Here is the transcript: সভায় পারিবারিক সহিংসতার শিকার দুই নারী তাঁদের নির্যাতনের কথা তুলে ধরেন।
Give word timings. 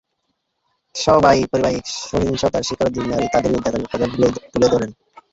সভায় 0.95 1.41
পারিবারিক 1.51 1.85
সহিংসতার 2.03 2.63
শিকার 2.67 2.87
দুই 2.93 3.05
নারী 3.07 3.25
তাঁদের 3.33 3.51
নির্যাতনের 3.53 3.87
কথা 3.87 4.05
তুলে 4.53 4.67
ধরেন। 4.67 4.91